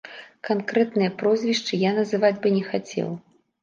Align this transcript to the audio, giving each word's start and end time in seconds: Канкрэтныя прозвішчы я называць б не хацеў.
Канкрэтныя 0.47 1.13
прозвішчы 1.21 1.73
я 1.87 1.95
называць 2.01 2.35
б 2.43 2.59
не 2.61 2.69
хацеў. 2.75 3.19